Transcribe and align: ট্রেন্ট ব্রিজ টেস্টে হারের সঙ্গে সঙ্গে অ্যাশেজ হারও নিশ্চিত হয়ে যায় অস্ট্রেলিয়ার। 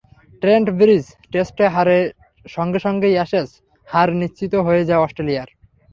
ট্রেন্ট 0.43 0.67
ব্রিজ 0.79 1.05
টেস্টে 1.31 1.65
হারের 1.73 2.05
সঙ্গে 2.45 2.79
সঙ্গে 2.85 3.07
অ্যাশেজ 3.13 3.49
হারও 3.87 4.19
নিশ্চিত 4.23 4.53
হয়ে 4.67 4.87
যায় 4.89 5.03
অস্ট্রেলিয়ার। 5.05 5.49